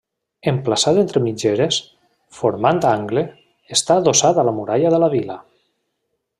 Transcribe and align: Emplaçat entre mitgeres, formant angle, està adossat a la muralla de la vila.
Emplaçat 0.51 0.99
entre 1.01 1.21
mitgeres, 1.25 1.77
formant 2.39 2.81
angle, 2.93 3.25
està 3.79 4.01
adossat 4.03 4.41
a 4.41 4.47
la 4.51 4.59
muralla 4.61 4.97
de 4.97 5.05
la 5.05 5.15
vila. 5.19 5.41